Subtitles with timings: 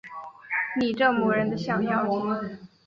[0.79, 2.59] 你这磨人的小妖精